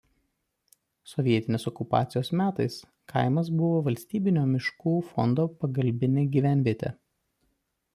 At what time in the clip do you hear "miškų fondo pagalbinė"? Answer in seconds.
4.57-6.31